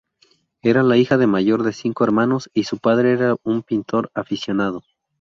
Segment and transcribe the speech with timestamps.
[0.63, 4.81] Era la hija mayor de cinco hermanos y su padre era un pintor aficionado.